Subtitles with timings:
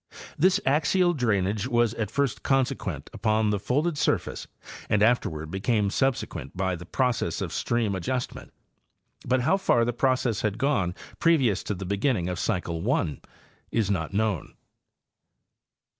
[0.35, 4.47] This axial drainage was at first consequent upon the folded sur face
[4.89, 8.51] and afterward became subsequent by the process of stream adjustment,
[9.27, 13.21] but how far the process had gone previous to the beginning of cycle 1
[13.69, 14.55] is not known.